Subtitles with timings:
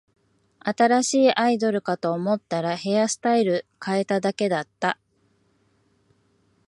[0.61, 4.97] 新しいアイドルかと思ったら、ヘアスタイル変えただけだった